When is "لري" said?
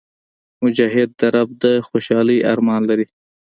2.89-3.05